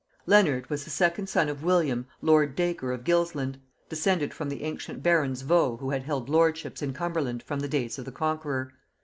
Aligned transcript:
Leonard 0.25 0.67
was 0.67 0.83
the 0.83 0.89
second 0.89 1.29
son 1.29 1.47
of 1.47 1.61
William 1.63 2.07
lord 2.23 2.55
Dacre 2.55 2.91
of 2.91 3.03
Gilsland, 3.03 3.59
descended 3.87 4.33
from 4.33 4.49
the 4.49 4.63
ancient 4.63 5.03
barons 5.03 5.43
Vaux 5.43 5.79
who 5.79 5.91
had 5.91 6.01
held 6.01 6.27
lordships 6.27 6.81
in 6.81 6.91
Cumberland 6.91 7.43
from 7.43 7.59
the 7.59 7.67
days 7.67 7.99
of 7.99 8.05
the 8.05 8.11
Conqueror. 8.11 8.73